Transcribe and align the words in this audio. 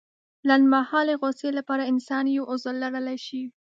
لنډمهالې 0.47 1.13
غوسې 1.21 1.49
لپاره 1.57 1.89
انسان 1.91 2.23
يو 2.37 2.43
عذر 2.51 2.73
لرلی 2.83 3.17
شي. 3.25 3.43